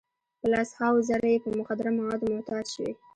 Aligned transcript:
په 0.39 0.45
لس 0.53 0.69
هاوو 0.79 1.05
زره 1.09 1.27
یې 1.33 1.37
په 1.43 1.49
مخدره 1.59 1.89
موادو 1.97 2.31
معتاد 2.33 2.65
شوي. 2.73 2.93